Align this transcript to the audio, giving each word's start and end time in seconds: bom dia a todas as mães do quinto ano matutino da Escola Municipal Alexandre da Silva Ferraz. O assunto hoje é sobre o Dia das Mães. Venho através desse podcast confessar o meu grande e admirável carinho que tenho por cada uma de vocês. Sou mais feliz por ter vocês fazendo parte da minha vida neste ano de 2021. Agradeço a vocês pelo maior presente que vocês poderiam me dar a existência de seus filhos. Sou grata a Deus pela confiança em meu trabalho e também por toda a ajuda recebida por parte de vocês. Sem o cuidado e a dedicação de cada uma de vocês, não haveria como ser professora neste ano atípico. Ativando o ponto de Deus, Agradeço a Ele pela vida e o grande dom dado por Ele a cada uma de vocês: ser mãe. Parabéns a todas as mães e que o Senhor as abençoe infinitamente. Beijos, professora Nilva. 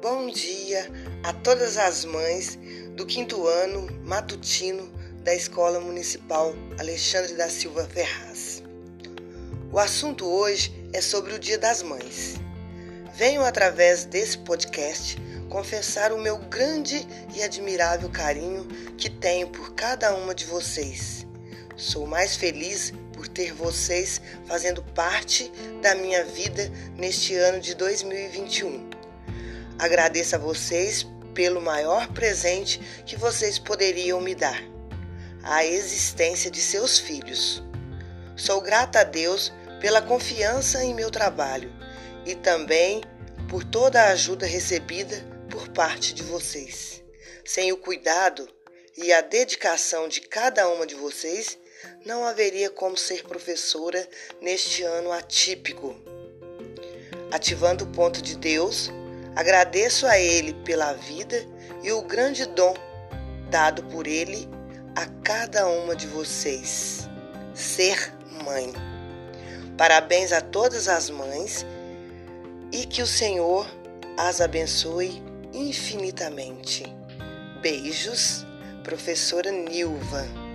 bom 0.00 0.28
dia 0.28 0.88
a 1.24 1.32
todas 1.32 1.76
as 1.76 2.04
mães 2.04 2.56
do 2.94 3.04
quinto 3.04 3.48
ano 3.48 3.88
matutino 4.04 4.88
da 5.24 5.34
Escola 5.34 5.80
Municipal 5.80 6.54
Alexandre 6.78 7.34
da 7.34 7.50
Silva 7.50 7.84
Ferraz. 7.84 8.62
O 9.72 9.78
assunto 9.78 10.24
hoje 10.24 10.72
é 10.92 11.00
sobre 11.00 11.34
o 11.34 11.38
Dia 11.38 11.58
das 11.58 11.82
Mães. 11.82 12.36
Venho 13.14 13.44
através 13.44 14.04
desse 14.04 14.38
podcast 14.38 15.16
confessar 15.48 16.12
o 16.12 16.20
meu 16.20 16.38
grande 16.38 17.04
e 17.34 17.42
admirável 17.42 18.08
carinho 18.08 18.66
que 18.96 19.10
tenho 19.10 19.48
por 19.48 19.74
cada 19.74 20.14
uma 20.14 20.32
de 20.32 20.44
vocês. 20.44 21.26
Sou 21.76 22.06
mais 22.06 22.36
feliz 22.36 22.92
por 23.12 23.26
ter 23.26 23.52
vocês 23.52 24.20
fazendo 24.46 24.80
parte 24.94 25.50
da 25.82 25.96
minha 25.96 26.24
vida 26.24 26.70
neste 26.96 27.34
ano 27.34 27.60
de 27.60 27.74
2021. 27.74 29.07
Agradeço 29.78 30.34
a 30.34 30.38
vocês 30.38 31.06
pelo 31.34 31.60
maior 31.60 32.08
presente 32.08 32.80
que 33.06 33.16
vocês 33.16 33.58
poderiam 33.58 34.20
me 34.20 34.34
dar 34.34 34.60
a 35.42 35.64
existência 35.64 36.50
de 36.50 36.60
seus 36.60 36.98
filhos. 36.98 37.62
Sou 38.36 38.60
grata 38.60 39.00
a 39.00 39.04
Deus 39.04 39.52
pela 39.80 40.02
confiança 40.02 40.82
em 40.82 40.92
meu 40.92 41.10
trabalho 41.10 41.72
e 42.26 42.34
também 42.34 43.02
por 43.48 43.62
toda 43.64 44.02
a 44.02 44.10
ajuda 44.10 44.46
recebida 44.46 45.24
por 45.48 45.68
parte 45.68 46.12
de 46.12 46.22
vocês. 46.24 47.02
Sem 47.44 47.72
o 47.72 47.76
cuidado 47.76 48.48
e 48.96 49.12
a 49.12 49.20
dedicação 49.20 50.08
de 50.08 50.20
cada 50.20 50.68
uma 50.68 50.84
de 50.84 50.96
vocês, 50.96 51.56
não 52.04 52.24
haveria 52.24 52.68
como 52.68 52.96
ser 52.96 53.22
professora 53.22 54.06
neste 54.40 54.82
ano 54.82 55.12
atípico. 55.12 55.96
Ativando 57.30 57.84
o 57.84 57.92
ponto 57.92 58.20
de 58.20 58.36
Deus, 58.36 58.90
Agradeço 59.38 60.04
a 60.04 60.18
Ele 60.18 60.52
pela 60.52 60.94
vida 60.94 61.46
e 61.84 61.92
o 61.92 62.02
grande 62.02 62.44
dom 62.44 62.74
dado 63.48 63.84
por 63.84 64.08
Ele 64.08 64.48
a 64.96 65.06
cada 65.22 65.64
uma 65.68 65.94
de 65.94 66.08
vocês: 66.08 67.08
ser 67.54 68.12
mãe. 68.44 68.72
Parabéns 69.76 70.32
a 70.32 70.40
todas 70.40 70.88
as 70.88 71.08
mães 71.08 71.64
e 72.72 72.84
que 72.84 73.00
o 73.00 73.06
Senhor 73.06 73.64
as 74.16 74.40
abençoe 74.40 75.22
infinitamente. 75.54 76.82
Beijos, 77.62 78.44
professora 78.82 79.52
Nilva. 79.52 80.47